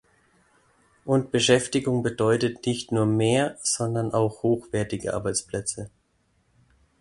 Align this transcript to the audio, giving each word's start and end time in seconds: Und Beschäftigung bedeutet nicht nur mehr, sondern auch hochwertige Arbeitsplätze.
Und 1.05 1.29
Beschäftigung 1.29 2.01
bedeutet 2.01 2.65
nicht 2.65 2.91
nur 2.91 3.05
mehr, 3.05 3.59
sondern 3.61 4.13
auch 4.15 4.41
hochwertige 4.41 5.13
Arbeitsplätze. 5.13 5.91